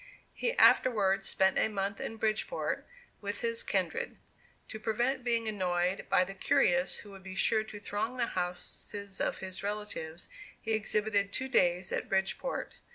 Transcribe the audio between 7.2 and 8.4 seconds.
be sure to throng the